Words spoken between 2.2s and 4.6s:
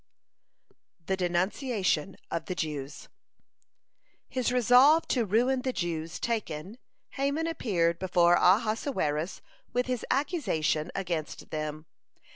OF THE JEWS His